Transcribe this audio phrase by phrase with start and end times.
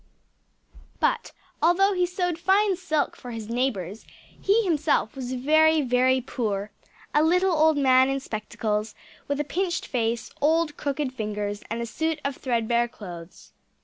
[0.99, 1.31] But
[1.61, 6.71] although he sewed fine silk for his neighbours, he himself was very, very poor
[7.13, 8.95] a little old man in spectacles,
[9.27, 13.51] with a pinched face, old crooked fingers, and a suit of thread bare clothes.